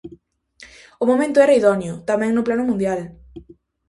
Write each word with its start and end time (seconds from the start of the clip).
O 1.03 1.05
momento 1.11 1.37
era 1.45 1.57
idóneo, 1.59 1.93
tamén 2.09 2.31
no 2.33 2.45
plano 2.47 2.67
mundial. 2.69 2.99